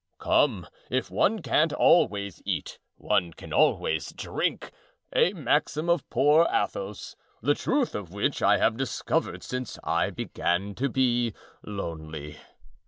[0.17, 7.53] "Come, if one can't always eat, one can always drink—a maxim of poor Athos, the
[7.53, 12.37] truth of which I have discovered since I began to be lonely."